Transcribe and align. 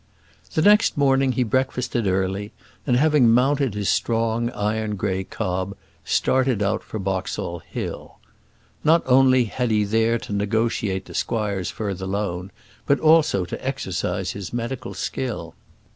The 0.55 0.63
next 0.63 0.97
morning 0.97 1.33
he 1.33 1.43
breakfasted 1.43 2.07
early, 2.07 2.53
and, 2.87 2.95
having 2.97 3.29
mounted 3.29 3.75
his 3.75 3.87
strong 3.87 4.49
iron 4.49 4.95
grey 4.95 5.23
cob, 5.23 5.77
started 6.03 6.59
for 6.81 6.97
Boxall 6.97 7.59
Hill. 7.59 8.17
Not 8.83 9.03
only 9.05 9.43
had 9.43 9.69
he 9.69 9.83
there 9.83 10.17
to 10.17 10.33
negotiate 10.33 11.05
the 11.05 11.13
squire's 11.13 11.69
further 11.69 12.07
loan, 12.07 12.49
but 12.87 12.99
also 12.99 13.45
to 13.45 13.63
exercise 13.67 14.31
his 14.31 14.51
medical 14.51 14.95
skill. 14.95 15.53